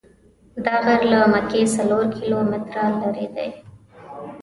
دا 0.65 0.75
غر 0.85 1.01
له 1.11 1.19
مکې 1.31 1.61
څلور 1.75 2.03
کیلومتره 2.17 2.85
لرې 3.01 3.27
دی. 3.35 3.49